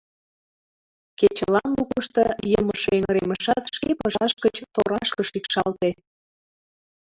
Кечылан 1.19 1.69
лукышто 1.77 2.23
йымыше 2.51 2.89
эҥыремышат 2.97 3.63
шке 3.75 3.89
пыжашыж 3.99 4.33
гыч 4.45 4.55
торашке 4.73 5.23
шикшалте. 5.29 5.89